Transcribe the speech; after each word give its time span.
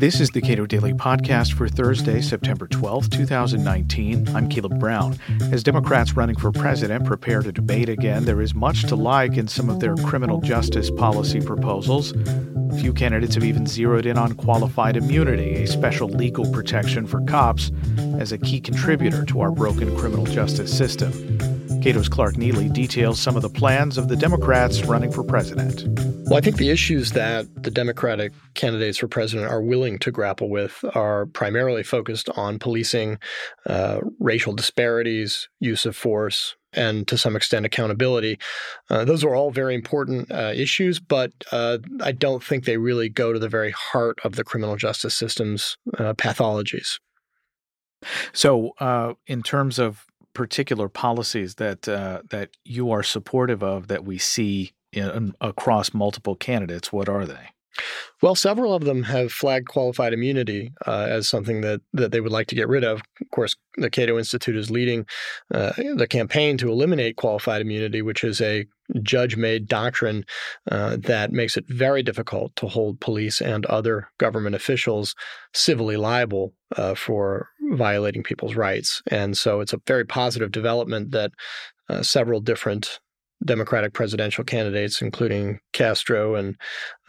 This 0.00 0.18
is 0.18 0.30
the 0.30 0.40
Cato 0.40 0.64
Daily 0.64 0.94
Podcast 0.94 1.52
for 1.52 1.68
Thursday, 1.68 2.22
September 2.22 2.66
12, 2.66 3.10
2019. 3.10 4.34
I'm 4.34 4.48
Caleb 4.48 4.80
Brown. 4.80 5.18
As 5.52 5.62
Democrats 5.62 6.14
running 6.14 6.36
for 6.36 6.50
president 6.50 7.04
prepare 7.04 7.42
to 7.42 7.52
debate 7.52 7.90
again, 7.90 8.24
there 8.24 8.40
is 8.40 8.54
much 8.54 8.84
to 8.84 8.96
like 8.96 9.36
in 9.36 9.46
some 9.46 9.68
of 9.68 9.78
their 9.78 9.94
criminal 9.96 10.40
justice 10.40 10.90
policy 10.90 11.42
proposals. 11.42 12.14
Few 12.80 12.94
candidates 12.94 13.34
have 13.34 13.44
even 13.44 13.66
zeroed 13.66 14.06
in 14.06 14.16
on 14.16 14.32
qualified 14.36 14.96
immunity, 14.96 15.64
a 15.64 15.66
special 15.66 16.08
legal 16.08 16.50
protection 16.50 17.06
for 17.06 17.20
cops, 17.26 17.70
as 18.18 18.32
a 18.32 18.38
key 18.38 18.58
contributor 18.58 19.26
to 19.26 19.42
our 19.42 19.50
broken 19.50 19.94
criminal 19.98 20.24
justice 20.24 20.74
system. 20.74 21.12
Cato's 21.82 22.10
Clark 22.10 22.34
Neily 22.34 22.70
details 22.70 23.18
some 23.18 23.36
of 23.36 23.42
the 23.42 23.48
plans 23.48 23.96
of 23.96 24.08
the 24.08 24.16
Democrats 24.16 24.84
running 24.84 25.10
for 25.10 25.24
president. 25.24 25.84
Well, 26.28 26.36
I 26.36 26.42
think 26.42 26.58
the 26.58 26.68
issues 26.68 27.12
that 27.12 27.46
the 27.62 27.70
Democratic 27.70 28.32
candidates 28.52 28.98
for 28.98 29.08
president 29.08 29.50
are 29.50 29.62
willing 29.62 29.98
to 30.00 30.10
grapple 30.10 30.50
with 30.50 30.84
are 30.94 31.24
primarily 31.24 31.82
focused 31.82 32.28
on 32.36 32.58
policing 32.58 33.18
uh, 33.66 34.00
racial 34.18 34.52
disparities, 34.52 35.48
use 35.58 35.86
of 35.86 35.96
force, 35.96 36.54
and 36.74 37.08
to 37.08 37.16
some 37.16 37.34
extent 37.34 37.64
accountability. 37.64 38.38
Uh, 38.90 39.06
those 39.06 39.24
are 39.24 39.34
all 39.34 39.50
very 39.50 39.74
important 39.74 40.30
uh, 40.30 40.52
issues, 40.54 41.00
but 41.00 41.32
uh, 41.50 41.78
I 42.02 42.12
don't 42.12 42.44
think 42.44 42.66
they 42.66 42.76
really 42.76 43.08
go 43.08 43.32
to 43.32 43.38
the 43.38 43.48
very 43.48 43.70
heart 43.70 44.18
of 44.22 44.36
the 44.36 44.44
criminal 44.44 44.76
justice 44.76 45.16
system's 45.16 45.78
uh, 45.98 46.12
pathologies. 46.12 47.00
So, 48.32 48.72
uh, 48.80 49.14
in 49.26 49.42
terms 49.42 49.78
of 49.78 50.06
particular 50.34 50.88
policies 50.88 51.56
that 51.56 51.88
uh, 51.88 52.22
that 52.30 52.50
you 52.64 52.90
are 52.90 53.02
supportive 53.02 53.62
of 53.62 53.88
that 53.88 54.04
we 54.04 54.18
see 54.18 54.72
in, 54.92 55.34
across 55.40 55.94
multiple 55.94 56.36
candidates? 56.36 56.92
What 56.92 57.08
are 57.08 57.26
they? 57.26 57.50
Well, 58.22 58.34
several 58.34 58.74
of 58.74 58.84
them 58.84 59.04
have 59.04 59.32
flagged 59.32 59.68
qualified 59.68 60.12
immunity 60.12 60.72
uh, 60.86 61.06
as 61.08 61.28
something 61.28 61.62
that, 61.62 61.80
that 61.92 62.12
they 62.12 62.20
would 62.20 62.32
like 62.32 62.48
to 62.48 62.54
get 62.54 62.68
rid 62.68 62.84
of. 62.84 62.98
Of 63.20 63.30
course, 63.30 63.56
the 63.76 63.90
Cato 63.90 64.18
Institute 64.18 64.56
is 64.56 64.70
leading 64.70 65.06
uh, 65.54 65.72
the 65.96 66.06
campaign 66.08 66.58
to 66.58 66.70
eliminate 66.70 67.16
qualified 67.16 67.62
immunity, 67.62 68.02
which 68.02 68.24
is 68.24 68.40
a 68.40 68.66
judge 69.02 69.36
made 69.36 69.68
doctrine 69.68 70.24
uh, 70.70 70.96
that 70.96 71.32
makes 71.32 71.56
it 71.56 71.64
very 71.68 72.02
difficult 72.02 72.54
to 72.56 72.66
hold 72.66 73.00
police 73.00 73.40
and 73.40 73.64
other 73.66 74.08
government 74.18 74.56
officials 74.56 75.14
civilly 75.54 75.96
liable 75.96 76.52
uh, 76.76 76.94
for 76.94 77.48
violating 77.72 78.22
people's 78.22 78.56
rights. 78.56 79.00
And 79.06 79.36
so 79.36 79.60
it's 79.60 79.72
a 79.72 79.80
very 79.86 80.04
positive 80.04 80.50
development 80.50 81.12
that 81.12 81.30
uh, 81.88 82.02
several 82.02 82.40
different 82.40 83.00
Democratic 83.44 83.92
presidential 83.92 84.44
candidates, 84.44 85.00
including 85.00 85.60
Castro 85.72 86.34
and 86.34 86.56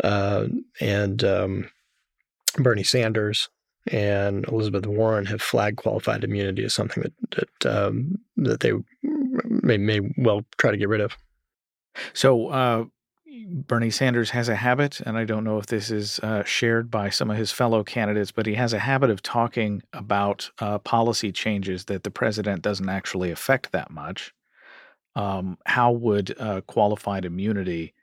uh, 0.03 0.47
and 0.79 1.23
um, 1.23 1.69
Bernie 2.57 2.83
Sanders 2.83 3.49
and 3.87 4.47
Elizabeth 4.47 4.85
Warren, 4.85 5.25
have 5.25 5.41
flagged 5.41 5.77
qualified 5.77 6.23
immunity 6.23 6.63
as 6.63 6.73
something 6.73 7.03
that 7.03 7.49
that 7.61 7.85
um, 7.85 8.17
that 8.37 8.61
they 8.61 8.73
may 9.02 9.77
may 9.77 9.99
well 10.17 10.45
try 10.57 10.71
to 10.71 10.77
get 10.77 10.89
rid 10.89 11.02
of. 11.02 11.17
So. 12.13 12.47
Uh, 12.47 12.85
Bernie 13.53 13.91
Sanders 13.91 14.29
has 14.29 14.49
a 14.49 14.55
habit, 14.55 15.02
and 15.02 15.17
I 15.17 15.25
don't 15.25 15.43
know 15.43 15.57
if 15.57 15.65
this 15.65 15.89
is 15.89 16.19
uh, 16.19 16.43
shared 16.43 16.91
by 16.91 17.09
some 17.09 17.31
of 17.31 17.37
his 17.37 17.52
fellow 17.52 17.83
candidates, 17.83 18.31
but 18.31 18.45
he 18.45 18.53
has 18.55 18.71
a 18.71 18.79
habit 18.79 19.09
of 19.09 19.21
talking 19.21 19.81
about 19.93 20.49
uh, 20.59 20.79
policy 20.79 21.31
changes 21.31 21.85
that 21.85 22.03
the 22.03 22.11
president 22.11 22.61
doesn't 22.61 22.87
actually 22.87 23.31
affect 23.31 23.71
that 23.71 23.89
much 23.89 24.33
um, 25.16 25.58
how 25.66 25.92
would 25.92 26.36
uh, 26.40 26.62
qualified 26.62 27.26
immunity, 27.26 27.94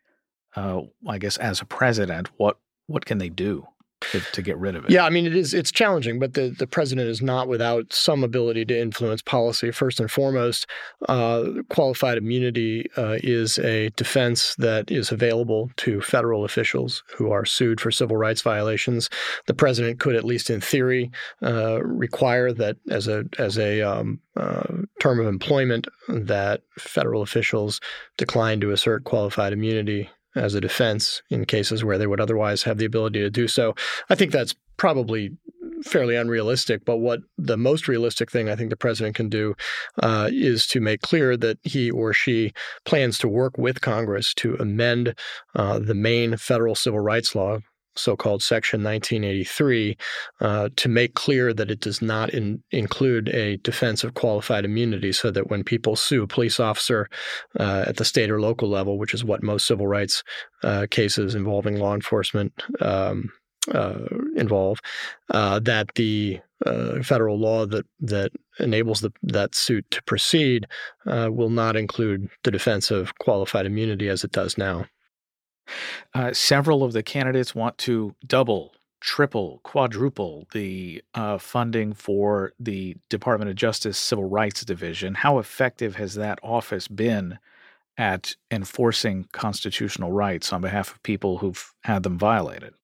uh, 0.56 0.82
I 1.06 1.18
guess, 1.18 1.36
as 1.38 1.60
a 1.60 1.64
president, 1.64 2.28
what 2.36 2.58
what 2.86 3.04
can 3.04 3.18
they 3.18 3.28
do? 3.28 3.66
To, 4.32 4.42
get 4.42 4.56
rid 4.58 4.76
of 4.76 4.84
it. 4.84 4.90
Yeah, 4.90 5.04
I 5.04 5.10
mean 5.10 5.26
it 5.26 5.34
is 5.34 5.54
it's 5.54 5.72
challenging, 5.72 6.18
but 6.18 6.34
the, 6.34 6.50
the 6.50 6.66
president 6.66 7.08
is 7.08 7.20
not 7.20 7.48
without 7.48 7.92
some 7.92 8.24
ability 8.24 8.64
to 8.66 8.80
influence 8.80 9.22
policy. 9.22 9.70
First 9.70 10.00
and 10.00 10.10
foremost, 10.10 10.66
uh, 11.08 11.44
qualified 11.68 12.18
immunity 12.18 12.86
uh, 12.96 13.16
is 13.22 13.58
a 13.58 13.90
defense 13.90 14.54
that 14.56 14.90
is 14.90 15.10
available 15.12 15.70
to 15.78 16.00
federal 16.00 16.44
officials 16.44 17.02
who 17.16 17.30
are 17.30 17.44
sued 17.44 17.80
for 17.80 17.90
civil 17.90 18.16
rights 18.16 18.42
violations. 18.42 19.10
The 19.46 19.54
president 19.54 20.00
could, 20.00 20.16
at 20.16 20.24
least 20.24 20.50
in 20.50 20.60
theory, 20.60 21.10
uh, 21.42 21.82
require 21.82 22.52
that 22.52 22.76
as 22.90 23.08
a 23.08 23.24
as 23.38 23.58
a 23.58 23.82
um, 23.82 24.20
uh, 24.36 24.82
term 25.00 25.20
of 25.20 25.26
employment 25.26 25.88
that 26.08 26.62
federal 26.78 27.22
officials 27.22 27.80
decline 28.16 28.60
to 28.60 28.70
assert 28.70 29.04
qualified 29.04 29.52
immunity 29.52 30.08
as 30.36 30.54
a 30.54 30.60
defense 30.60 31.22
in 31.30 31.44
cases 31.44 31.84
where 31.84 31.98
they 31.98 32.06
would 32.06 32.20
otherwise 32.20 32.62
have 32.62 32.78
the 32.78 32.84
ability 32.84 33.20
to 33.20 33.30
do 33.30 33.48
so. 33.48 33.74
I 34.10 34.14
think 34.14 34.32
that's 34.32 34.54
probably 34.76 35.36
fairly 35.82 36.16
unrealistic. 36.16 36.84
But 36.84 36.98
what 36.98 37.20
the 37.36 37.56
most 37.56 37.88
realistic 37.88 38.30
thing 38.30 38.48
I 38.48 38.56
think 38.56 38.70
the 38.70 38.76
president 38.76 39.16
can 39.16 39.28
do 39.28 39.54
uh, 40.02 40.28
is 40.32 40.66
to 40.68 40.80
make 40.80 41.02
clear 41.02 41.36
that 41.36 41.58
he 41.62 41.90
or 41.90 42.12
she 42.12 42.52
plans 42.84 43.18
to 43.18 43.28
work 43.28 43.56
with 43.58 43.80
Congress 43.80 44.34
to 44.34 44.54
amend 44.56 45.14
uh, 45.54 45.78
the 45.78 45.94
main 45.94 46.36
federal 46.36 46.74
civil 46.74 47.00
rights 47.00 47.34
law, 47.34 47.58
so 47.98 48.16
called 48.16 48.42
Section 48.42 48.82
1983, 48.82 49.96
uh, 50.40 50.68
to 50.76 50.88
make 50.88 51.14
clear 51.14 51.52
that 51.52 51.70
it 51.70 51.80
does 51.80 52.00
not 52.00 52.30
in, 52.30 52.62
include 52.70 53.28
a 53.30 53.56
defense 53.58 54.04
of 54.04 54.14
qualified 54.14 54.64
immunity, 54.64 55.12
so 55.12 55.30
that 55.30 55.50
when 55.50 55.64
people 55.64 55.96
sue 55.96 56.22
a 56.22 56.26
police 56.26 56.60
officer 56.60 57.08
uh, 57.58 57.84
at 57.86 57.96
the 57.96 58.04
state 58.04 58.30
or 58.30 58.40
local 58.40 58.68
level, 58.68 58.98
which 58.98 59.14
is 59.14 59.24
what 59.24 59.42
most 59.42 59.66
civil 59.66 59.86
rights 59.86 60.22
uh, 60.62 60.86
cases 60.90 61.34
involving 61.34 61.76
law 61.76 61.94
enforcement 61.94 62.52
um, 62.80 63.30
uh, 63.74 64.06
involve, 64.36 64.78
uh, 65.30 65.58
that 65.60 65.94
the 65.94 66.40
uh, 66.64 67.02
federal 67.02 67.38
law 67.38 67.66
that 67.66 67.86
that 68.00 68.32
enables 68.58 69.00
the, 69.00 69.12
that 69.22 69.54
suit 69.54 69.88
to 69.90 70.02
proceed 70.04 70.66
will 71.06 71.50
not 71.50 71.76
include 71.76 72.28
the 72.42 72.50
defense 72.50 72.90
of 72.90 73.16
qualified 73.18 73.66
immunity 73.66 74.08
as 74.08 74.24
it 74.24 74.32
does 74.32 74.58
now. 74.58 74.84
Uh, 76.14 76.32
several 76.32 76.82
of 76.82 76.92
the 76.92 77.02
candidates 77.02 77.54
want 77.54 77.78
to 77.78 78.14
double, 78.26 78.74
triple, 79.00 79.60
quadruple 79.62 80.46
the 80.52 81.02
uh, 81.14 81.38
funding 81.38 81.92
for 81.92 82.52
the 82.58 82.96
Department 83.08 83.50
of 83.50 83.56
Justice 83.56 83.98
Civil 83.98 84.28
Rights 84.28 84.64
Division. 84.64 85.14
How 85.14 85.38
effective 85.38 85.96
has 85.96 86.14
that 86.14 86.38
office 86.42 86.88
been 86.88 87.38
at 87.96 88.36
enforcing 88.50 89.26
constitutional 89.32 90.12
rights 90.12 90.52
on 90.52 90.60
behalf 90.60 90.92
of 90.92 91.02
people 91.02 91.38
who've 91.38 91.74
had 91.84 92.02
them 92.02 92.18
violated? 92.18 92.74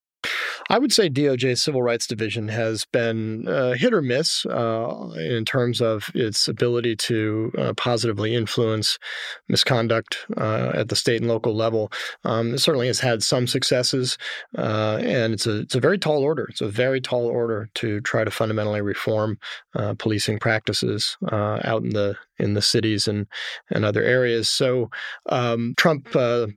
I 0.71 0.79
would 0.79 0.93
say 0.93 1.11
DOJ's 1.11 1.63
Civil 1.63 1.83
Rights 1.83 2.07
Division 2.07 2.49
has 2.49 2.85
been 2.87 3.47
uh, 3.47 3.73
hit 3.73 3.93
or 3.93 4.01
miss 4.01 4.47
uh, 4.47 5.11
in 5.17 5.45
terms 5.45 5.81
of 5.81 6.11
its 6.15 6.49
ability 6.49 6.97
to 6.97 7.53
uh, 7.59 7.73
positively 7.75 8.35
influence 8.35 8.99
misconduct 9.49 10.19
uh, 10.37 10.73
at 10.75 10.89
the 10.89 10.97
state 10.97 11.21
and 11.21 11.31
local 11.31 11.55
level. 11.55 11.93
Um, 12.25 12.55
it 12.55 12.59
certainly 12.59 12.87
has 12.87 13.01
had 13.01 13.23
some 13.23 13.47
successes, 13.47 14.17
uh, 14.57 14.99
and 15.03 15.35
it's 15.35 15.47
a 15.47 15.61
it's 15.61 15.75
a 15.75 15.81
very 15.81 15.99
tall 15.99 16.23
order. 16.23 16.47
It's 16.49 16.61
a 16.61 16.69
very 16.69 17.01
tall 17.01 17.27
order 17.27 17.69
to 17.75 18.01
try 18.01 18.25
to 18.25 18.31
fundamentally 18.31 18.81
reform 18.81 19.39
uh, 19.75 19.95
policing 19.99 20.39
practices 20.39 21.17
out 21.31 21.83
in 21.83 21.91
the 21.91 22.17
in 22.39 22.55
the 22.55 22.63
cities 22.63 23.07
and 23.07 23.27
and 23.71 23.85
other 23.85 24.03
areas. 24.03 24.51
So 24.51 24.91
um, 25.29 25.75
Trump, 25.77 26.11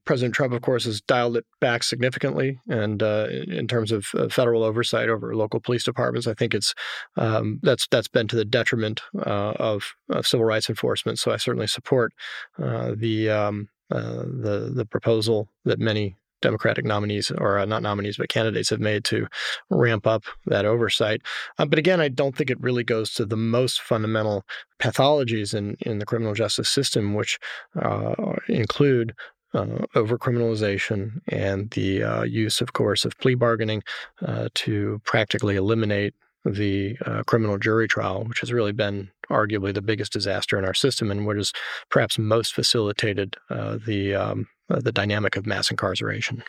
President 0.05 0.33
Trump, 0.33 0.53
of 0.53 0.61
course, 0.61 0.85
has 0.85 1.01
dialed 1.01 1.37
it 1.37 1.45
back 1.59 1.83
significantly, 1.83 2.59
and 2.69 3.01
in 3.01 3.67
terms 3.67 3.91
of 3.91 3.97
of 3.97 4.05
uh, 4.15 4.29
federal 4.29 4.63
oversight 4.63 5.09
over 5.09 5.35
local 5.35 5.59
police 5.59 5.83
departments. 5.83 6.27
I 6.27 6.33
think 6.33 6.53
it's 6.53 6.73
um, 7.17 7.59
that's 7.63 7.87
that's 7.87 8.07
been 8.07 8.27
to 8.29 8.35
the 8.35 8.45
detriment 8.45 9.01
uh, 9.17 9.53
of, 9.57 9.93
of, 10.09 10.25
civil 10.25 10.45
rights 10.45 10.69
enforcement. 10.69 11.19
So 11.19 11.31
I 11.31 11.37
certainly 11.37 11.67
support 11.67 12.13
uh, 12.61 12.93
the 12.95 13.29
um, 13.29 13.69
uh, 13.91 14.23
the 14.23 14.71
the 14.73 14.85
proposal 14.85 15.49
that 15.65 15.79
many 15.79 16.15
Democratic 16.41 16.85
nominees, 16.85 17.31
or 17.31 17.59
uh, 17.59 17.65
not 17.65 17.81
nominees, 17.81 18.17
but 18.17 18.29
candidates 18.29 18.69
have 18.69 18.79
made 18.79 19.03
to 19.05 19.27
ramp 19.69 20.05
up 20.05 20.23
that 20.45 20.65
oversight. 20.65 21.21
Uh, 21.57 21.65
but 21.65 21.79
again, 21.79 21.99
I 21.99 22.09
don't 22.09 22.35
think 22.35 22.49
it 22.49 22.61
really 22.61 22.83
goes 22.83 23.13
to 23.15 23.25
the 23.25 23.37
most 23.37 23.81
fundamental 23.81 24.43
pathologies 24.79 25.53
in, 25.53 25.75
in 25.81 25.99
the 25.99 26.05
criminal 26.05 26.33
justice 26.33 26.69
system, 26.69 27.13
which 27.13 27.39
uh, 27.81 28.13
include 28.47 29.13
uh, 29.53 29.85
over 29.95 30.17
criminalization 30.17 31.21
and 31.29 31.71
the 31.71 32.03
uh, 32.03 32.23
use 32.23 32.61
of 32.61 32.73
course, 32.73 33.05
of 33.05 33.17
plea 33.17 33.35
bargaining 33.35 33.81
uh, 34.25 34.49
to 34.53 35.01
practically 35.05 35.55
eliminate 35.55 36.13
the 36.45 36.97
uh, 37.05 37.23
criminal 37.23 37.57
jury 37.57 37.87
trial, 37.87 38.23
which 38.25 38.39
has 38.39 38.53
really 38.53 38.71
been 38.71 39.09
arguably 39.29 39.73
the 39.73 39.81
biggest 39.81 40.13
disaster 40.13 40.57
in 40.57 40.65
our 40.65 40.73
system 40.73 41.11
and 41.11 41.25
what 41.25 41.35
has 41.35 41.51
perhaps 41.89 42.17
most 42.17 42.53
facilitated 42.53 43.35
uh, 43.49 43.77
the 43.85 44.15
um, 44.15 44.47
uh, 44.69 44.79
the 44.79 44.91
dynamic 44.91 45.35
of 45.35 45.45
mass 45.45 45.71
incarceration. 45.71 46.43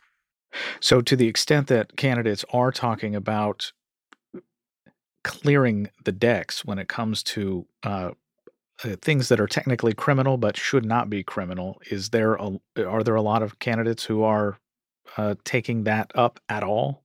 So, 0.81 1.03
to 1.03 1.15
the 1.15 1.29
extent 1.29 1.67
that 1.69 1.97
candidates 1.97 2.45
are 2.53 2.73
talking 2.73 3.15
about 3.15 3.73
clearing 5.25 5.91
the 6.05 6.13
decks 6.13 6.65
when 6.65 6.79
it 6.79 6.89
comes 6.89 7.23
to 7.23 7.67
uh, 7.83 8.11
things 9.03 9.29
that 9.29 9.41
are 9.41 9.47
technically 9.47 9.93
criminal 9.93 10.37
but 10.37 10.57
should 10.57 10.85
not 10.85 11.11
be 11.11 11.23
criminal. 11.23 11.81
Is 11.91 12.11
there 12.11 12.35
a, 12.35 12.59
are 12.87 13.03
there 13.03 13.17
a 13.17 13.23
lot 13.23 13.43
of 13.43 13.59
candidates 13.59 14.05
who 14.05 14.23
are 14.23 14.59
uh, 15.17 15.35
taking 15.45 15.85
that 15.85 16.13
up 16.15 16.41
at 16.49 16.63
all? 16.63 17.03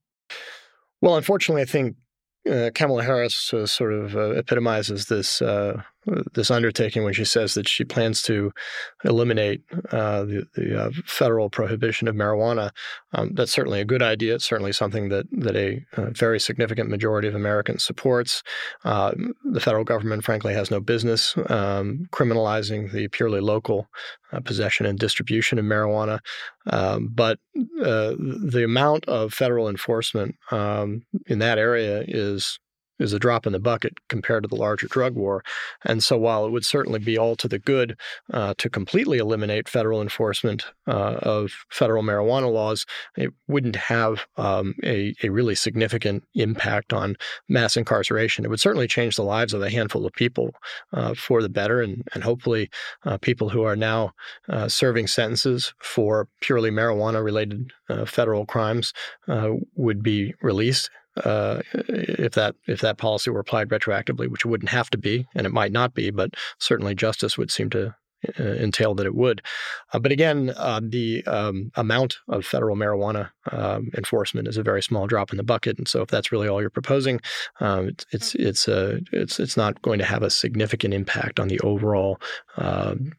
Well, 1.01 1.17
unfortunately, 1.17 1.63
I 1.63 1.65
think 1.65 1.95
uh, 2.49 2.69
Kamala 2.73 3.03
Harris 3.03 3.53
uh, 3.53 3.65
sort 3.65 3.93
of 3.93 4.15
uh, 4.15 4.31
epitomizes 4.31 5.07
this 5.07 5.41
uh, 5.41 5.81
this 6.33 6.51
undertaking 6.51 7.03
when 7.03 7.13
she 7.13 7.25
says 7.25 7.53
that 7.53 7.67
she 7.67 7.83
plans 7.83 8.21
to 8.23 8.51
eliminate 9.05 9.63
uh, 9.91 10.23
the, 10.23 10.47
the 10.55 10.83
uh, 10.85 10.91
federal 11.05 11.49
prohibition 11.49 12.07
of 12.07 12.15
marijuana. 12.15 12.71
Um, 13.13 13.33
that's 13.33 13.51
certainly 13.51 13.79
a 13.79 13.85
good 13.85 14.01
idea. 14.01 14.35
It's 14.35 14.45
certainly 14.45 14.73
something 14.73 15.09
that 15.09 15.25
that 15.31 15.55
a, 15.55 15.85
a 15.93 16.11
very 16.11 16.39
significant 16.39 16.89
majority 16.89 17.27
of 17.27 17.35
Americans 17.35 17.83
supports. 17.83 18.43
the 18.83 19.59
federal 19.61 19.83
government, 19.83 20.23
frankly, 20.23 20.53
has 20.53 20.71
no 20.71 20.79
business 20.79 21.35
um, 21.49 22.07
criminalizing 22.11 22.91
the 22.91 23.07
purely 23.09 23.41
local 23.41 23.87
possession 24.41 24.85
and 24.85 24.99
distribution 24.99 25.59
of 25.59 25.65
marijuana. 25.65 26.19
Um, 26.67 27.09
but 27.13 27.39
the 27.53 28.63
amount 28.65 29.05
of 29.05 29.33
federal 29.33 29.69
enforcement 29.69 30.35
um, 30.51 31.05
in 31.27 31.39
that 31.39 31.57
area 31.57 32.03
is 32.07 32.59
is 32.99 33.13
a 33.13 33.19
drop 33.19 33.45
in 33.45 33.53
the 33.53 33.59
bucket 33.59 33.97
compared 34.09 34.43
to 34.43 34.49
the 34.49 34.55
larger 34.55 34.87
drug 34.87 35.15
war. 35.15 35.43
And 35.83 36.03
so, 36.03 36.17
while 36.17 36.45
it 36.45 36.51
would 36.51 36.65
certainly 36.65 36.99
be 36.99 37.17
all 37.17 37.35
to 37.37 37.47
the 37.47 37.59
good 37.59 37.97
uh, 38.31 38.53
to 38.57 38.69
completely 38.69 39.17
eliminate 39.17 39.67
federal 39.67 40.01
enforcement 40.01 40.65
uh, 40.87 41.17
of 41.21 41.51
federal 41.69 42.03
marijuana 42.03 42.51
laws, 42.51 42.85
it 43.17 43.31
wouldn't 43.47 43.75
have 43.75 44.25
um, 44.37 44.75
a, 44.83 45.13
a, 45.23 45.29
really 45.29 45.55
significant 45.55 46.23
impact 46.35 46.93
on 46.93 47.15
mass 47.49 47.75
incarceration. 47.75 48.45
It 48.45 48.49
would 48.49 48.59
certainly 48.59 48.87
change 48.87 49.15
the 49.15 49.23
lives 49.23 49.53
of 49.53 49.61
a 49.61 49.69
handful 49.69 50.05
of 50.05 50.13
people 50.13 50.51
uh, 50.93 51.13
for 51.15 51.41
the 51.41 51.49
better, 51.49 51.81
and, 51.81 52.07
and 52.13 52.23
hopefully, 52.23 52.69
uh, 53.05 53.17
people 53.17 53.49
who 53.49 53.63
are 53.63 53.75
now 53.75 54.11
uh, 54.49 54.67
serving 54.67 55.07
sentences 55.07 55.73
for 55.79 56.27
purely 56.41 56.69
marijuana 56.69 57.23
related 57.23 57.71
uh, 57.89 58.05
federal 58.05 58.45
crimes 58.45 58.93
would 59.75 60.03
be 60.03 60.33
released 60.41 60.89
uh, 61.23 61.61
if 61.73 62.33
that 62.33 62.55
if 62.67 62.81
that 62.81 62.97
policy 62.97 63.29
were 63.29 63.39
applied 63.39 63.69
retroactively, 63.69 64.29
which 64.29 64.45
it 64.45 64.47
wouldn't 64.47 64.69
have 64.69 64.89
to 64.91 64.97
be, 64.97 65.27
and 65.35 65.45
it 65.45 65.53
might 65.53 65.71
not 65.71 65.93
be, 65.93 66.09
but 66.09 66.33
certainly 66.59 66.95
justice 66.95 67.37
would 67.37 67.51
seem 67.51 67.69
to 67.71 67.95
uh, 68.39 68.43
entail 68.43 68.95
that 68.95 69.05
it 69.05 69.15
would. 69.15 69.41
Uh, 69.91 69.99
but 69.99 70.11
again, 70.11 70.53
uh, 70.55 70.79
the 70.81 71.25
um, 71.25 71.71
amount 71.75 72.17
of 72.29 72.45
federal 72.45 72.75
marijuana 72.75 73.29
um, 73.51 73.91
enforcement 73.97 74.47
is 74.47 74.57
a 74.57 74.63
very 74.63 74.81
small 74.81 75.07
drop 75.07 75.31
in 75.31 75.37
the 75.37 75.43
bucket, 75.43 75.77
and 75.77 75.87
so 75.87 76.01
if 76.01 76.09
that's 76.09 76.31
really 76.31 76.47
all 76.47 76.61
you're 76.61 76.69
proposing, 76.69 77.19
um, 77.59 77.89
it's 77.89 78.05
it's 78.11 78.35
it's, 78.35 78.67
uh, 78.67 78.99
it's 79.11 79.39
it's 79.39 79.57
not 79.57 79.81
going 79.81 79.99
to 79.99 80.05
have 80.05 80.23
a 80.23 80.29
significant 80.29 80.93
impact 80.93 81.39
on 81.39 81.47
the 81.47 81.59
overall 81.59 82.19
um, 82.57 83.11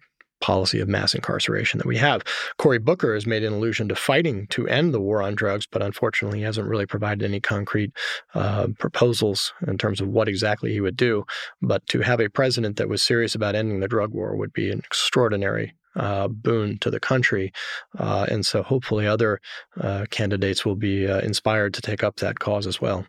policy 0.44 0.78
of 0.78 0.88
mass 0.88 1.14
incarceration 1.14 1.78
that 1.78 1.86
we 1.86 1.96
have. 1.96 2.20
Cory 2.58 2.78
Booker 2.78 3.14
has 3.14 3.26
made 3.26 3.42
an 3.44 3.54
allusion 3.54 3.88
to 3.88 3.96
fighting 3.96 4.46
to 4.48 4.68
end 4.68 4.92
the 4.92 5.00
war 5.00 5.22
on 5.22 5.34
drugs, 5.34 5.66
but 5.66 5.80
unfortunately 5.80 6.40
he 6.40 6.44
hasn't 6.44 6.68
really 6.68 6.84
provided 6.84 7.24
any 7.24 7.40
concrete 7.40 7.92
uh, 8.34 8.66
proposals 8.78 9.54
in 9.66 9.78
terms 9.78 10.02
of 10.02 10.08
what 10.08 10.28
exactly 10.28 10.70
he 10.70 10.82
would 10.82 10.98
do. 10.98 11.24
But 11.62 11.86
to 11.86 12.00
have 12.00 12.20
a 12.20 12.28
president 12.28 12.76
that 12.76 12.90
was 12.90 13.02
serious 13.02 13.34
about 13.34 13.54
ending 13.54 13.80
the 13.80 13.88
drug 13.88 14.12
war 14.12 14.36
would 14.36 14.52
be 14.52 14.70
an 14.70 14.80
extraordinary 14.80 15.74
uh, 15.96 16.28
boon 16.28 16.76
to 16.80 16.90
the 16.90 17.00
country. 17.00 17.50
Uh, 17.98 18.26
and 18.30 18.44
so 18.44 18.62
hopefully 18.62 19.06
other 19.06 19.40
uh, 19.80 20.04
candidates 20.10 20.66
will 20.66 20.76
be 20.76 21.08
uh, 21.08 21.20
inspired 21.20 21.72
to 21.72 21.80
take 21.80 22.04
up 22.04 22.16
that 22.16 22.38
cause 22.38 22.66
as 22.66 22.82
well 22.82 23.06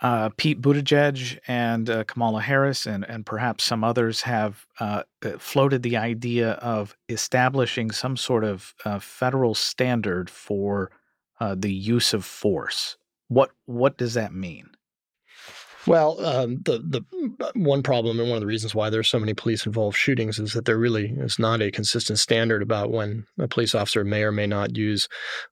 uh, 0.00 0.30
Pete 0.36 0.60
Buttigieg 0.60 1.38
and 1.46 1.90
uh, 1.90 2.04
Kamala 2.04 2.40
Harris 2.40 2.86
and, 2.86 3.04
and 3.04 3.26
perhaps 3.26 3.64
some 3.64 3.84
others 3.84 4.22
have 4.22 4.66
uh, 4.78 5.02
uh 5.24 5.32
floated 5.38 5.82
the 5.82 5.96
idea 5.96 6.52
of 6.52 6.96
establishing 7.08 7.90
some 7.90 8.16
sort 8.16 8.44
of 8.44 8.74
uh, 8.84 8.98
federal 8.98 9.54
standard 9.54 10.30
for 10.30 10.90
uh, 11.40 11.54
the 11.58 11.72
use 11.72 12.14
of 12.14 12.24
force. 12.24 12.96
What 13.28 13.50
what 13.66 13.96
does 13.96 14.14
that 14.14 14.32
mean? 14.32 14.70
Well, 15.86 16.24
um, 16.24 16.60
the 16.64 16.78
the 16.78 17.50
one 17.54 17.82
problem 17.82 18.20
and 18.20 18.28
one 18.28 18.36
of 18.36 18.40
the 18.40 18.46
reasons 18.46 18.74
why 18.74 18.90
there's 18.90 19.08
so 19.08 19.18
many 19.18 19.32
police 19.32 19.64
involved 19.64 19.96
shootings 19.96 20.38
is 20.38 20.52
that 20.52 20.66
there 20.66 20.76
really 20.76 21.14
is 21.16 21.38
not 21.38 21.62
a 21.62 21.70
consistent 21.70 22.18
standard 22.18 22.60
about 22.60 22.90
when 22.90 23.24
a 23.38 23.48
police 23.48 23.74
officer 23.74 24.04
may 24.04 24.22
or 24.22 24.32
may 24.32 24.46
not 24.46 24.76
use 24.76 25.08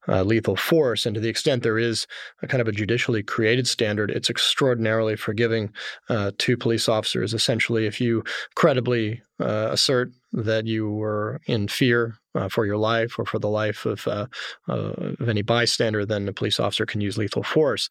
uh, 0.07 0.23
lethal 0.23 0.57
force. 0.57 1.07
And 1.07 1.15
to 1.15 1.21
the 1.21 1.31
extent 1.31 1.63
there 1.63 1.79
is 1.79 2.07
a 2.43 2.47
kind 2.47 2.61
of 2.61 2.69
a 2.69 2.73
judicially 2.73 3.23
created 3.23 3.67
standard, 3.67 4.11
it's 4.11 4.29
extraordinarily 4.29 5.17
forgiving 5.17 5.73
uh, 6.11 6.33
to 6.39 6.57
police 6.57 6.89
officers. 6.89 7.33
Essentially, 7.33 7.87
if 7.87 8.01
you 8.01 8.23
credibly 8.55 9.23
uh, 9.41 9.69
assert 9.71 10.13
that 10.33 10.67
you 10.67 10.91
were 10.91 11.41
in 11.47 11.69
fear 11.69 12.19
uh, 12.39 12.49
for 12.49 12.65
your 12.65 12.77
life 12.77 13.19
or 13.19 13.25
for 13.25 13.39
the 13.39 13.49
life 13.49 13.85
of, 13.85 14.07
uh, 14.07 14.27
uh, 14.69 14.93
of 15.21 15.29
any 15.29 15.43
bystander, 15.43 16.07
then 16.07 16.25
the 16.25 16.33
police 16.33 16.61
officer 16.61 16.87
can 16.87 17.01
use 17.01 17.19
lethal 17.19 17.43
force. 17.43 17.89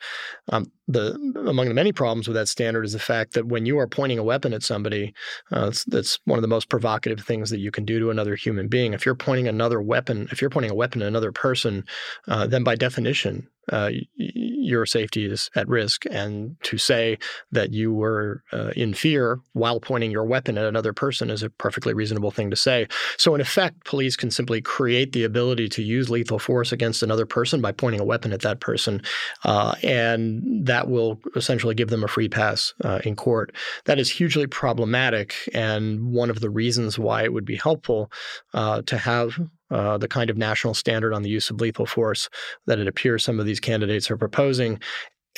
Um, 0.49 0.71
the 0.88 1.13
among 1.35 1.67
the 1.67 1.73
many 1.73 1.91
problems 1.91 2.27
with 2.27 2.35
that 2.35 2.47
standard 2.47 2.85
is 2.85 2.94
the 2.94 2.99
fact 2.99 3.33
that 3.33 3.47
when 3.47 3.65
you 3.65 3.77
are 3.77 3.88
pointing 3.88 4.19
a 4.19 4.23
weapon 4.23 4.53
at 4.53 4.63
somebody, 4.63 5.13
uh, 5.51 5.71
that's 5.88 6.19
one 6.25 6.39
of 6.39 6.44
the 6.44 6.47
most 6.47 6.69
provocative 6.69 7.19
things 7.19 7.49
that 7.49 7.59
you 7.59 7.71
can 7.71 7.83
do 7.83 7.99
to 7.99 8.09
another 8.09 8.35
human 8.35 8.67
being. 8.69 8.94
If 8.94 9.05
you're 9.05 9.15
pointing 9.15 9.49
another 9.49 9.81
weapon, 9.81 10.29
if 10.31 10.39
you're 10.39 10.49
pointing 10.49 10.71
a 10.71 10.75
weapon 10.75 11.01
at 11.01 11.09
another 11.09 11.33
person, 11.33 11.83
uh, 12.27 12.47
then 12.47 12.63
by 12.63 12.75
definition 12.75 13.47
uh, 13.71 13.91
your 14.15 14.85
safety 14.85 15.25
is 15.25 15.49
at 15.55 15.67
risk. 15.67 16.05
And 16.09 16.55
to 16.63 16.77
say 16.77 17.17
that 17.51 17.73
you 17.73 17.93
were 17.93 18.43
uh, 18.51 18.71
in 18.75 18.93
fear 18.93 19.39
while 19.53 19.79
pointing 19.79 20.11
your 20.11 20.25
weapon 20.25 20.57
at 20.57 20.65
another 20.65 20.93
person 20.93 21.29
is 21.29 21.43
a 21.43 21.49
perfectly 21.49 21.93
reasonable 21.93 22.31
thing 22.31 22.49
to 22.49 22.55
say. 22.55 22.87
So, 23.17 23.35
in 23.35 23.41
effect, 23.41 23.85
police 23.85 24.15
can 24.15 24.31
simply 24.31 24.61
create 24.61 25.13
the 25.13 25.23
ability 25.23 25.69
to 25.69 25.83
use 25.83 26.09
lethal 26.09 26.39
force 26.39 26.71
against 26.71 27.03
another 27.03 27.25
person 27.25 27.61
by 27.61 27.71
pointing 27.71 28.01
a 28.01 28.05
weapon 28.05 28.33
at 28.33 28.41
that 28.41 28.59
person. 28.59 29.01
Uh, 29.43 29.75
and 29.83 30.65
that 30.65 30.89
will 30.89 31.19
essentially 31.35 31.75
give 31.75 31.89
them 31.89 32.03
a 32.03 32.07
free 32.07 32.29
pass 32.29 32.73
uh, 32.83 32.99
in 33.03 33.15
court. 33.15 33.55
That 33.85 33.99
is 33.99 34.09
hugely 34.09 34.47
problematic. 34.47 35.35
And 35.53 36.11
one 36.11 36.29
of 36.29 36.39
the 36.39 36.49
reasons 36.49 36.97
why 36.97 37.23
it 37.23 37.33
would 37.33 37.45
be 37.45 37.55
helpful 37.55 38.11
uh, 38.53 38.81
to 38.83 38.97
have 38.97 39.39
uh, 39.71 39.97
the 39.97 40.07
kind 40.07 40.29
of 40.29 40.37
national 40.37 40.73
standard 40.73 41.13
on 41.13 41.23
the 41.23 41.29
use 41.29 41.49
of 41.49 41.61
lethal 41.61 41.85
force 41.85 42.29
that 42.65 42.79
it 42.79 42.87
appears 42.87 43.23
some 43.23 43.39
of 43.39 43.45
these 43.45 43.59
candidates 43.59 44.09
are 44.09 44.17
proposing. 44.17 44.79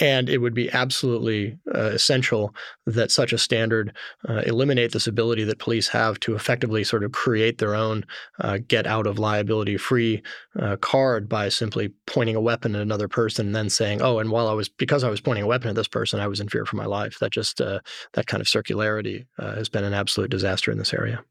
And 0.01 0.29
it 0.29 0.37
would 0.37 0.53
be 0.53 0.71
absolutely 0.71 1.57
uh, 1.75 1.91
essential 1.91 2.55
that 2.85 3.11
such 3.11 3.33
a 3.33 3.37
standard 3.37 3.93
uh, 4.29 4.43
eliminate 4.45 4.93
this 4.93 5.07
ability 5.07 5.43
that 5.43 5.59
police 5.59 5.89
have 5.89 6.17
to 6.21 6.35
effectively 6.35 6.85
sort 6.85 7.03
of 7.03 7.11
create 7.11 7.57
their 7.57 7.75
own 7.75 8.05
uh, 8.39 8.59
get 8.65 8.87
out 8.87 9.07
of 9.07 9.19
liability 9.19 9.75
free 9.75 10.21
uh, 10.57 10.77
card 10.77 11.27
by 11.27 11.49
simply 11.49 11.91
pointing 12.05 12.37
a 12.37 12.41
weapon 12.41 12.75
at 12.75 12.81
another 12.81 13.09
person 13.09 13.47
and 13.47 13.55
then 13.55 13.69
saying, 13.69 14.01
oh, 14.01 14.19
and 14.19 14.31
while 14.31 14.47
I 14.47 14.53
was, 14.53 14.69
because 14.69 15.03
I 15.03 15.09
was 15.09 15.19
pointing 15.19 15.43
a 15.43 15.47
weapon 15.47 15.69
at 15.69 15.75
this 15.75 15.89
person, 15.89 16.21
I 16.21 16.27
was 16.27 16.39
in 16.39 16.47
fear 16.47 16.65
for 16.65 16.77
my 16.77 16.85
life. 16.85 17.17
That 17.19 17.33
just, 17.33 17.59
uh, 17.59 17.81
that 18.13 18.27
kind 18.27 18.39
of 18.39 18.47
circularity 18.47 19.25
has 19.37 19.67
been 19.67 19.83
an 19.83 19.93
absolute 19.93 20.31
disaster 20.31 20.71
in 20.71 20.77
this 20.77 20.93
area. 20.93 21.25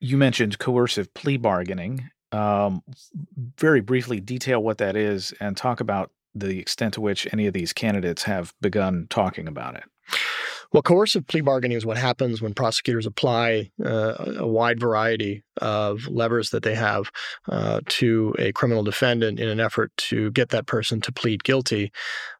You 0.00 0.16
mentioned 0.16 0.58
coercive 0.58 1.12
plea 1.14 1.36
bargaining. 1.36 2.10
Um, 2.32 2.82
very 3.58 3.80
briefly, 3.80 4.20
detail 4.20 4.62
what 4.62 4.78
that 4.78 4.96
is 4.96 5.32
and 5.40 5.56
talk 5.56 5.80
about 5.80 6.10
the 6.34 6.58
extent 6.58 6.94
to 6.94 7.00
which 7.00 7.26
any 7.32 7.46
of 7.46 7.52
these 7.52 7.72
candidates 7.72 8.22
have 8.22 8.54
begun 8.60 9.06
talking 9.10 9.48
about 9.48 9.74
it. 9.74 9.84
Well, 10.72 10.82
coercive 10.82 11.26
plea 11.26 11.40
bargaining 11.40 11.76
is 11.76 11.84
what 11.84 11.96
happens 11.96 12.40
when 12.40 12.54
prosecutors 12.54 13.04
apply 13.04 13.72
uh, 13.84 14.14
a 14.38 14.46
wide 14.46 14.78
variety 14.78 15.42
of 15.60 16.06
levers 16.06 16.50
that 16.50 16.62
they 16.62 16.76
have 16.76 17.10
uh, 17.48 17.80
to 17.86 18.34
a 18.38 18.52
criminal 18.52 18.84
defendant 18.84 19.40
in 19.40 19.48
an 19.48 19.58
effort 19.58 19.90
to 19.96 20.30
get 20.30 20.50
that 20.50 20.66
person 20.66 21.00
to 21.00 21.12
plead 21.12 21.42
guilty. 21.42 21.90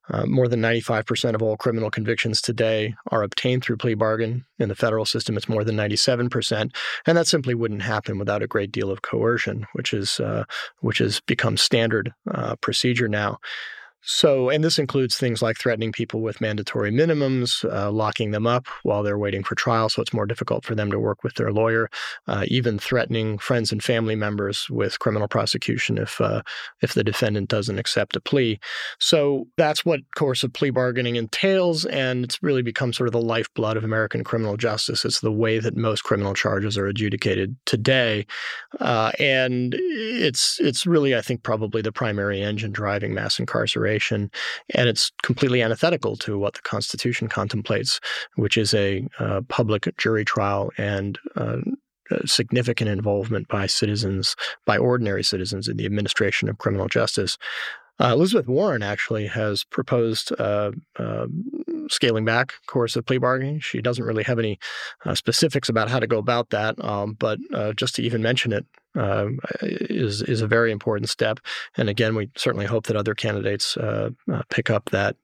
Uh, 0.08 0.26
more 0.26 0.46
than 0.46 0.60
95% 0.60 1.34
of 1.34 1.42
all 1.42 1.56
criminal 1.56 1.90
convictions 1.90 2.40
today 2.40 2.94
are 3.10 3.22
obtained 3.22 3.64
through 3.64 3.76
plea 3.76 3.94
bargain. 3.94 4.44
In 4.60 4.68
the 4.68 4.74
federal 4.76 5.04
system, 5.04 5.36
it's 5.36 5.48
more 5.48 5.64
than 5.64 5.76
97%, 5.76 6.74
and 7.06 7.18
that 7.18 7.26
simply 7.26 7.54
wouldn't 7.54 7.82
happen 7.82 8.18
without 8.18 8.42
a 8.42 8.48
great 8.48 8.70
deal 8.70 8.90
of 8.90 9.02
coercion, 9.02 9.66
which 9.72 9.92
is 9.92 10.20
uh, 10.20 10.44
which 10.80 10.98
has 10.98 11.20
become 11.20 11.56
standard 11.56 12.12
uh, 12.30 12.56
procedure 12.56 13.08
now. 13.08 13.38
So, 14.02 14.48
and 14.48 14.64
this 14.64 14.78
includes 14.78 15.18
things 15.18 15.42
like 15.42 15.58
threatening 15.58 15.92
people 15.92 16.22
with 16.22 16.40
mandatory 16.40 16.90
minimums, 16.90 17.70
uh, 17.70 17.90
locking 17.90 18.30
them 18.30 18.46
up 18.46 18.66
while 18.82 19.02
they're 19.02 19.18
waiting 19.18 19.44
for 19.44 19.54
trial, 19.54 19.90
so 19.90 20.00
it's 20.00 20.14
more 20.14 20.24
difficult 20.24 20.64
for 20.64 20.74
them 20.74 20.90
to 20.90 20.98
work 20.98 21.22
with 21.22 21.34
their 21.34 21.52
lawyer, 21.52 21.90
uh, 22.26 22.44
even 22.48 22.78
threatening 22.78 23.36
friends 23.36 23.72
and 23.72 23.82
family 23.82 24.16
members 24.16 24.68
with 24.70 24.98
criminal 25.00 25.28
prosecution 25.28 25.98
if 25.98 26.18
uh, 26.20 26.40
if 26.80 26.94
the 26.94 27.04
defendant 27.04 27.50
doesn't 27.50 27.78
accept 27.78 28.16
a 28.16 28.20
plea. 28.20 28.58
So 28.98 29.46
that's 29.58 29.84
what 29.84 30.00
coercive 30.16 30.54
plea 30.54 30.70
bargaining 30.70 31.16
entails, 31.16 31.84
and 31.84 32.24
it's 32.24 32.42
really 32.42 32.62
become 32.62 32.94
sort 32.94 33.08
of 33.08 33.12
the 33.12 33.20
lifeblood 33.20 33.76
of 33.76 33.84
American 33.84 34.24
criminal 34.24 34.56
justice. 34.56 35.04
It's 35.04 35.20
the 35.20 35.32
way 35.32 35.58
that 35.58 35.76
most 35.76 36.04
criminal 36.04 36.32
charges 36.32 36.78
are 36.78 36.86
adjudicated 36.86 37.54
today, 37.66 38.26
uh, 38.80 39.12
and 39.18 39.74
it's 39.78 40.58
it's 40.58 40.86
really, 40.86 41.14
I 41.14 41.20
think, 41.20 41.42
probably 41.42 41.82
the 41.82 41.92
primary 41.92 42.40
engine 42.40 42.72
driving 42.72 43.12
mass 43.12 43.38
incarceration 43.38 43.89
and 43.98 44.88
it's 44.88 45.10
completely 45.22 45.62
antithetical 45.62 46.16
to 46.16 46.38
what 46.38 46.54
the 46.54 46.62
Constitution 46.62 47.28
contemplates, 47.28 48.00
which 48.36 48.56
is 48.56 48.74
a 48.74 49.06
uh, 49.18 49.40
public 49.48 49.88
jury 49.96 50.24
trial 50.24 50.70
and 50.78 51.18
uh, 51.36 51.58
significant 52.24 52.90
involvement 52.90 53.48
by 53.48 53.66
citizens, 53.66 54.36
by 54.66 54.76
ordinary 54.76 55.22
citizens, 55.22 55.68
in 55.68 55.76
the 55.76 55.86
administration 55.86 56.48
of 56.48 56.58
criminal 56.58 56.88
justice. 56.88 57.38
Uh, 58.00 58.12
Elizabeth 58.12 58.48
Warren 58.48 58.82
actually 58.82 59.26
has 59.26 59.62
proposed 59.64 60.32
uh, 60.40 60.72
uh, 60.98 61.26
scaling 61.90 62.24
back 62.24 62.54
coercive 62.66 63.04
plea 63.06 63.18
bargaining. 63.18 63.60
She 63.60 63.80
doesn't 63.80 64.04
really 64.04 64.22
have 64.22 64.38
any 64.38 64.58
uh, 65.04 65.14
specifics 65.14 65.68
about 65.68 65.90
how 65.90 66.00
to 66.00 66.06
go 66.06 66.18
about 66.18 66.50
that, 66.50 66.82
um, 66.84 67.14
but 67.18 67.38
uh, 67.52 67.72
just 67.72 67.94
to 67.96 68.02
even 68.02 68.22
mention 68.22 68.52
it 68.52 68.66
uh, 68.96 69.28
is 69.62 70.22
is 70.22 70.40
a 70.40 70.48
very 70.48 70.72
important 70.72 71.08
step. 71.08 71.38
And 71.76 71.88
again, 71.88 72.16
we 72.16 72.30
certainly 72.36 72.66
hope 72.66 72.86
that 72.86 72.96
other 72.96 73.14
candidates 73.14 73.76
pick 74.50 74.70
up 74.70 74.90
that 74.90 75.16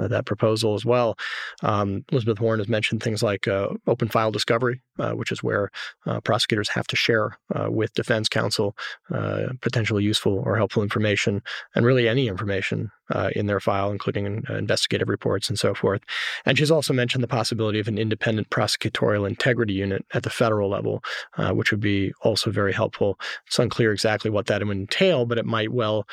uh, 0.00 0.08
that 0.08 0.26
proposal 0.26 0.74
as 0.74 0.84
well. 0.84 1.16
Um, 1.62 2.04
Elizabeth 2.10 2.40
Warren 2.40 2.60
has 2.60 2.68
mentioned 2.68 3.02
things 3.02 3.22
like 3.22 3.46
uh, 3.46 3.68
open 3.86 4.08
file 4.08 4.30
discovery, 4.30 4.80
uh, 4.98 5.12
which 5.12 5.30
is 5.30 5.42
where 5.42 5.70
uh, 6.06 6.20
prosecutors 6.20 6.68
have 6.70 6.86
to 6.88 6.96
share 6.96 7.38
uh, 7.54 7.70
with 7.70 7.92
defense 7.94 8.28
counsel 8.28 8.76
uh, 9.12 9.48
potentially 9.60 10.04
useful 10.04 10.42
or 10.44 10.56
helpful 10.56 10.82
information, 10.82 11.42
and 11.74 11.84
really 11.84 12.08
any 12.08 12.28
information 12.28 12.90
in 13.34 13.46
their 13.46 13.60
file, 13.60 13.90
including 13.90 14.44
investigative 14.48 15.08
reports 15.08 15.48
and 15.48 15.58
so 15.58 15.74
forth. 15.74 16.02
And 16.46 16.56
she's 16.58 16.70
also 16.70 16.92
mentioned 16.92 17.22
the 17.22 17.28
possibility 17.28 17.78
of 17.80 17.88
an 17.88 17.98
independent 17.98 18.50
prosecutorial 18.50 19.28
integrity 19.28 19.74
unit 19.74 20.04
at 20.14 20.22
the 20.22 20.30
federal 20.30 20.68
level, 20.68 21.02
which 21.52 21.70
would 21.70 21.80
be 21.80 22.12
also 22.22 22.50
very 22.50 22.72
helpful. 22.72 23.18
It's 23.46 23.58
unclear 23.58 23.92
exactly 23.92 24.30
what 24.30 24.46
that 24.46 24.64
would 24.64 24.76
entail, 24.76 25.26
but 25.26 25.38
it 25.38 25.46
might 25.46 25.72
well 25.72 26.06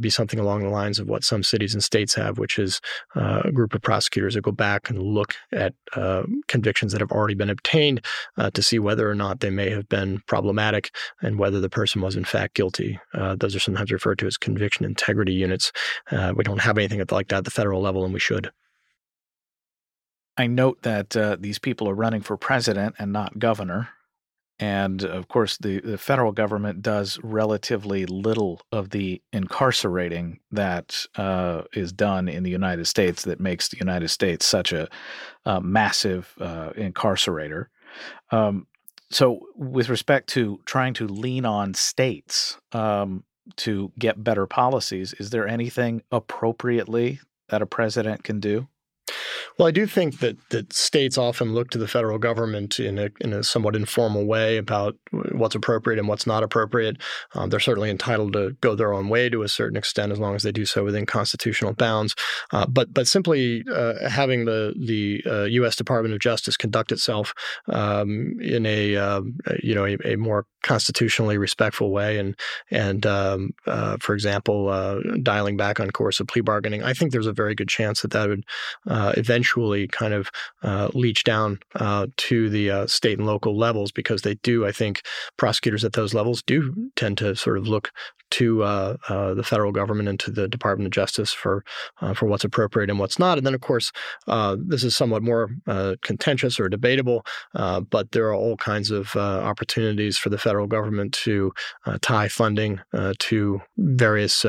be 0.00 0.10
something 0.10 0.38
along 0.38 0.62
the 0.62 0.68
lines 0.68 0.98
of 0.98 1.08
what 1.08 1.24
some 1.24 1.42
cities 1.42 1.74
and 1.74 1.82
states 1.82 2.14
have, 2.14 2.38
which 2.38 2.58
is 2.58 2.80
uh, 3.14 3.42
a 3.44 3.52
group 3.52 3.74
of 3.74 3.82
prosecutors 3.82 4.34
that 4.34 4.42
go 4.42 4.52
back 4.52 4.90
and 4.90 5.02
look 5.02 5.34
at 5.52 5.74
uh, 5.94 6.22
convictions 6.48 6.92
that 6.92 7.00
have 7.00 7.12
already 7.12 7.34
been 7.34 7.50
obtained 7.50 8.04
uh, 8.36 8.50
to 8.50 8.62
see 8.62 8.78
whether 8.78 9.10
or 9.10 9.14
not 9.14 9.40
they 9.40 9.50
may 9.50 9.70
have 9.70 9.88
been 9.88 10.22
problematic 10.26 10.90
and 11.22 11.38
whether 11.38 11.60
the 11.60 11.70
person 11.70 12.00
was 12.00 12.16
in 12.16 12.24
fact 12.24 12.54
guilty. 12.54 12.98
Uh, 13.14 13.36
those 13.36 13.54
are 13.54 13.60
sometimes 13.60 13.90
referred 13.90 14.18
to 14.18 14.26
as 14.26 14.36
conviction 14.36 14.84
integrity 14.84 15.32
units. 15.32 15.72
Uh, 16.10 16.32
we 16.36 16.44
don't 16.44 16.60
have 16.60 16.78
anything 16.78 17.02
like 17.10 17.28
that 17.28 17.38
at 17.38 17.44
the 17.44 17.50
federal 17.50 17.80
level, 17.80 18.04
and 18.04 18.12
we 18.12 18.20
should. 18.20 18.50
I 20.36 20.46
note 20.46 20.82
that 20.82 21.16
uh, 21.16 21.36
these 21.40 21.58
people 21.58 21.88
are 21.88 21.94
running 21.94 22.20
for 22.20 22.36
president 22.36 22.96
and 22.98 23.12
not 23.12 23.38
governor. 23.38 23.88
And 24.58 25.02
of 25.04 25.28
course, 25.28 25.58
the, 25.58 25.80
the 25.80 25.98
federal 25.98 26.32
government 26.32 26.82
does 26.82 27.18
relatively 27.22 28.06
little 28.06 28.60
of 28.72 28.90
the 28.90 29.22
incarcerating 29.32 30.40
that 30.50 31.04
uh, 31.16 31.62
is 31.74 31.92
done 31.92 32.28
in 32.28 32.42
the 32.42 32.50
United 32.50 32.86
States 32.86 33.24
that 33.24 33.40
makes 33.40 33.68
the 33.68 33.78
United 33.78 34.08
States 34.08 34.46
such 34.46 34.72
a, 34.72 34.88
a 35.44 35.60
massive 35.60 36.34
uh, 36.40 36.70
incarcerator. 36.70 37.66
Um, 38.30 38.66
so, 39.10 39.40
with 39.54 39.88
respect 39.88 40.28
to 40.30 40.60
trying 40.64 40.94
to 40.94 41.06
lean 41.06 41.44
on 41.44 41.74
states 41.74 42.58
um, 42.72 43.24
to 43.56 43.92
get 43.98 44.24
better 44.24 44.46
policies, 44.46 45.12
is 45.14 45.30
there 45.30 45.46
anything 45.46 46.02
appropriately 46.10 47.20
that 47.48 47.62
a 47.62 47.66
president 47.66 48.24
can 48.24 48.40
do? 48.40 48.68
Well, 49.58 49.68
I 49.68 49.70
do 49.70 49.86
think 49.86 50.18
that 50.18 50.36
that 50.50 50.72
states 50.72 51.16
often 51.16 51.54
look 51.54 51.70
to 51.70 51.78
the 51.78 51.88
federal 51.88 52.18
government 52.18 52.78
in 52.78 52.98
a 52.98 53.08
in 53.20 53.32
a 53.32 53.42
somewhat 53.42 53.74
informal 53.74 54.26
way 54.26 54.58
about 54.58 54.96
what's 55.32 55.54
appropriate 55.54 55.98
and 55.98 56.08
what's 56.08 56.26
not 56.26 56.42
appropriate. 56.42 56.98
Um, 57.34 57.48
they're 57.48 57.60
certainly 57.60 57.88
entitled 57.88 58.34
to 58.34 58.52
go 58.60 58.74
their 58.74 58.92
own 58.92 59.08
way 59.08 59.30
to 59.30 59.42
a 59.42 59.48
certain 59.48 59.78
extent, 59.78 60.12
as 60.12 60.18
long 60.18 60.34
as 60.34 60.42
they 60.42 60.52
do 60.52 60.66
so 60.66 60.84
within 60.84 61.06
constitutional 61.06 61.72
bounds. 61.72 62.14
Uh, 62.52 62.66
but 62.66 62.92
but 62.92 63.06
simply 63.06 63.64
uh, 63.72 64.08
having 64.08 64.44
the 64.44 64.74
the 64.76 65.22
uh, 65.26 65.44
U.S. 65.44 65.76
Department 65.76 66.12
of 66.12 66.20
Justice 66.20 66.58
conduct 66.58 66.92
itself 66.92 67.32
um, 67.68 68.36
in 68.40 68.66
a 68.66 68.96
um, 68.96 69.38
you 69.62 69.74
know 69.74 69.86
a, 69.86 69.96
a, 70.04 70.16
more 70.16 70.44
constitutionally 70.66 71.38
respectful 71.38 71.90
way, 71.90 72.18
and 72.18 72.34
and 72.70 73.06
um, 73.06 73.50
uh, 73.66 73.96
for 74.00 74.14
example, 74.14 74.68
uh, 74.68 74.98
dialing 75.22 75.56
back 75.56 75.78
on 75.78 75.90
coercive 75.90 76.26
plea 76.26 76.40
bargaining, 76.40 76.82
I 76.82 76.92
think 76.92 77.12
there's 77.12 77.26
a 77.26 77.32
very 77.32 77.54
good 77.54 77.68
chance 77.68 78.02
that 78.02 78.10
that 78.10 78.28
would 78.28 78.44
uh, 78.88 79.12
eventually 79.16 79.86
kind 79.86 80.12
of 80.12 80.30
uh, 80.62 80.88
leach 80.92 81.22
down 81.24 81.60
uh, 81.76 82.08
to 82.16 82.50
the 82.50 82.70
uh, 82.70 82.86
state 82.86 83.18
and 83.18 83.26
local 83.26 83.56
levels 83.56 83.92
because 83.92 84.22
they 84.22 84.34
do, 84.34 84.66
I 84.66 84.72
think, 84.72 85.02
prosecutors 85.36 85.84
at 85.84 85.92
those 85.92 86.12
levels 86.12 86.42
do 86.42 86.90
tend 86.96 87.18
to 87.18 87.36
sort 87.36 87.58
of 87.58 87.68
look 87.68 87.92
to 88.32 88.62
uh, 88.62 88.96
uh, 89.08 89.34
the 89.34 89.42
federal 89.42 89.72
government 89.72 90.08
and 90.08 90.18
to 90.20 90.30
the 90.30 90.48
Department 90.48 90.86
of 90.86 90.92
Justice 90.92 91.32
for 91.32 91.64
uh, 92.00 92.14
for 92.14 92.26
what's 92.26 92.44
appropriate 92.44 92.90
and 92.90 92.98
what's 92.98 93.18
not. 93.18 93.38
And 93.38 93.46
then, 93.46 93.54
of 93.54 93.60
course, 93.60 93.92
uh, 94.26 94.56
this 94.58 94.84
is 94.84 94.96
somewhat 94.96 95.22
more 95.22 95.50
uh, 95.66 95.96
contentious 96.02 96.58
or 96.58 96.68
debatable, 96.68 97.24
but 97.54 98.12
there 98.12 98.26
are 98.26 98.34
all 98.34 98.56
kinds 98.56 98.90
of 98.90 99.14
opportunities 99.16 100.18
for 100.18 100.28
the 100.28 100.38
federal 100.38 100.66
government 100.66 101.12
to 101.12 101.52
tie 102.00 102.28
funding 102.28 102.80
to 103.18 103.60
various 103.78 104.44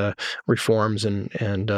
reforms 0.48 1.06
and 1.06 1.30
and 1.42 1.72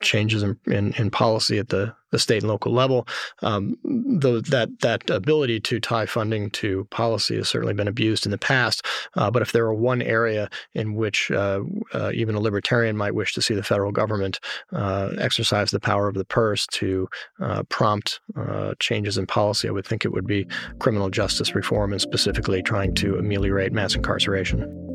changes 0.00 0.42
in, 0.42 0.58
in, 0.66 0.92
in 0.94 1.10
policy 1.10 1.58
at 1.58 1.68
the 1.68 1.94
the 2.14 2.18
state 2.18 2.42
and 2.42 2.50
local 2.50 2.72
level. 2.72 3.06
Um, 3.42 3.76
though 3.84 4.40
that 4.40 4.68
that 4.80 5.10
ability 5.10 5.60
to 5.60 5.80
tie 5.80 6.06
funding 6.06 6.50
to 6.50 6.84
policy 6.90 7.36
has 7.36 7.48
certainly 7.48 7.74
been 7.74 7.88
abused 7.88 8.24
in 8.24 8.30
the 8.30 8.38
past. 8.38 8.84
Uh, 9.16 9.30
but 9.30 9.42
if 9.42 9.52
there 9.52 9.64
were 9.64 9.74
one 9.74 10.00
area 10.00 10.48
in 10.74 10.94
which 10.94 11.30
uh, 11.30 11.60
uh, 11.92 12.10
even 12.14 12.34
a 12.34 12.40
libertarian 12.40 12.96
might 12.96 13.14
wish 13.14 13.34
to 13.34 13.42
see 13.42 13.54
the 13.54 13.62
federal 13.62 13.92
government 13.92 14.40
uh, 14.72 15.10
exercise 15.18 15.70
the 15.70 15.80
power 15.80 16.08
of 16.08 16.14
the 16.14 16.24
purse 16.24 16.66
to 16.68 17.08
uh, 17.40 17.62
prompt 17.64 18.20
uh, 18.36 18.74
changes 18.78 19.18
in 19.18 19.26
policy, 19.26 19.68
I 19.68 19.72
would 19.72 19.86
think 19.86 20.04
it 20.04 20.12
would 20.12 20.26
be 20.26 20.46
criminal 20.78 21.10
justice 21.10 21.54
reform 21.54 21.92
and 21.92 22.00
specifically 22.00 22.62
trying 22.62 22.94
to 22.96 23.18
ameliorate 23.18 23.72
mass 23.72 23.94
incarceration. 23.94 24.93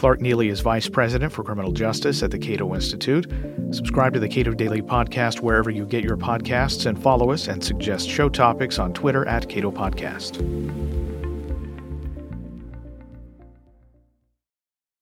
Clark 0.00 0.20
Neily 0.20 0.50
is 0.50 0.60
Vice 0.60 0.88
President 0.88 1.30
for 1.30 1.44
Criminal 1.44 1.72
Justice 1.72 2.22
at 2.22 2.30
the 2.30 2.38
Cato 2.38 2.74
Institute. 2.74 3.30
Subscribe 3.70 4.14
to 4.14 4.18
the 4.18 4.30
Cato 4.30 4.54
Daily 4.54 4.80
Podcast 4.80 5.40
wherever 5.40 5.68
you 5.68 5.84
get 5.84 6.02
your 6.02 6.16
podcasts 6.16 6.86
and 6.86 6.98
follow 6.98 7.32
us 7.32 7.48
and 7.48 7.62
suggest 7.62 8.08
show 8.08 8.30
topics 8.30 8.78
on 8.78 8.94
Twitter 8.94 9.28
at 9.28 9.46
Cato 9.50 9.70
Podcast. 9.70 10.38